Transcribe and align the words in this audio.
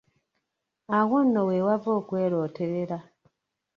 Awo 0.97 1.17
nno 1.23 1.41
weewava 1.47 1.89
okwerooterera. 1.99 2.97